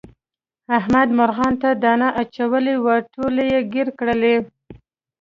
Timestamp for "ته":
1.61-1.69